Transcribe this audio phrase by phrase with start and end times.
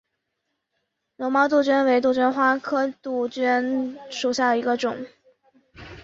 [1.15, 5.05] 绒毛杜鹃为杜鹃花科杜鹃属下的一个种。